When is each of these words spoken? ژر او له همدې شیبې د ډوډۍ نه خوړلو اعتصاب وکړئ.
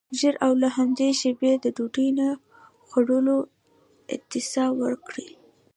ژر 0.19 0.35
او 0.45 0.53
له 0.61 0.69
همدې 0.77 1.09
شیبې 1.19 1.51
د 1.59 1.65
ډوډۍ 1.75 2.09
نه 2.19 2.27
خوړلو 2.87 3.37
اعتصاب 4.13 4.73
وکړئ. 4.79 5.29